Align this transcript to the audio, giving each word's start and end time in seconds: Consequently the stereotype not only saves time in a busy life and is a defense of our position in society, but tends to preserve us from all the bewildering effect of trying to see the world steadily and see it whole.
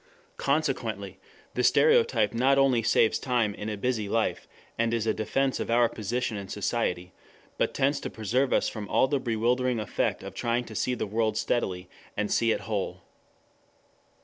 Consequently 0.37 1.19
the 1.53 1.63
stereotype 1.63 2.33
not 2.33 2.57
only 2.57 2.81
saves 2.81 3.19
time 3.19 3.53
in 3.53 3.69
a 3.69 3.77
busy 3.77 4.09
life 4.09 4.47
and 4.75 4.95
is 4.95 5.05
a 5.05 5.13
defense 5.13 5.59
of 5.59 5.69
our 5.69 5.87
position 5.87 6.37
in 6.37 6.47
society, 6.47 7.11
but 7.59 7.75
tends 7.75 7.99
to 7.99 8.09
preserve 8.09 8.51
us 8.51 8.67
from 8.67 8.89
all 8.89 9.07
the 9.07 9.19
bewildering 9.19 9.79
effect 9.79 10.23
of 10.23 10.33
trying 10.33 10.63
to 10.65 10.73
see 10.73 10.95
the 10.95 11.05
world 11.05 11.37
steadily 11.37 11.87
and 12.17 12.31
see 12.33 12.51
it 12.51 12.61
whole. 12.61 13.03